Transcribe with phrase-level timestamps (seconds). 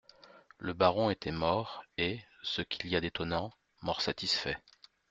[0.57, 3.53] Le baron était mort, et, ce qu'il y a d'étonnant,
[3.83, 4.57] mort satisfait.